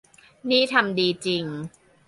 [0.49, 1.45] นี่ทำดีจริง